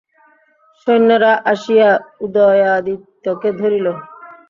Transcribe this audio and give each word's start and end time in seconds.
সৈন্যেরা 0.87 1.31
আসিয়া 1.51 1.89
উদয়াদিত্যকে 2.25 3.49
ধরিল। 3.59 3.87